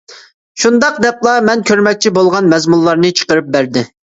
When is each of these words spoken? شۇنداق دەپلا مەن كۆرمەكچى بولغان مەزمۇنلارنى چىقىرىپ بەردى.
شۇنداق 0.63 0.97
دەپلا 1.03 1.35
مەن 1.51 1.63
كۆرمەكچى 1.71 2.15
بولغان 2.17 2.51
مەزمۇنلارنى 2.55 3.17
چىقىرىپ 3.21 3.57
بەردى. 3.59 3.87